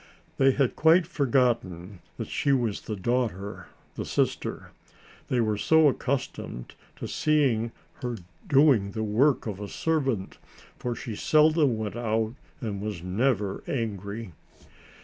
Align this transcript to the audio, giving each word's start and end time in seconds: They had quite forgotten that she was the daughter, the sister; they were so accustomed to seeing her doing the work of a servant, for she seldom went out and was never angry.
They 0.37 0.49
had 0.53 0.75
quite 0.75 1.05
forgotten 1.05 1.99
that 2.17 2.27
she 2.27 2.51
was 2.51 2.81
the 2.81 2.95
daughter, 2.95 3.67
the 3.93 4.03
sister; 4.03 4.71
they 5.29 5.39
were 5.41 5.59
so 5.59 5.89
accustomed 5.89 6.73
to 6.95 7.07
seeing 7.07 7.71
her 8.01 8.15
doing 8.47 8.93
the 8.93 9.03
work 9.03 9.45
of 9.45 9.59
a 9.59 9.67
servant, 9.67 10.39
for 10.79 10.95
she 10.95 11.15
seldom 11.15 11.77
went 11.77 11.95
out 11.95 12.33
and 12.61 12.81
was 12.81 13.03
never 13.03 13.63
angry. 13.67 14.31